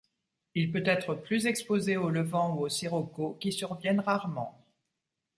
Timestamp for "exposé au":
1.45-2.09